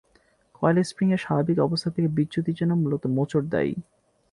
Coil 0.55 0.77
spring 0.81 1.07
এর 1.11 1.21
স্বাভাবিক 1.25 1.57
অবস্থা 1.59 1.89
থেকে 1.95 2.09
বিচ্যুতির 2.17 2.57
জন্য 2.59 2.73
মূলত 2.73 3.03
মোচড় 3.07 3.47
দায়ী। 3.49 3.73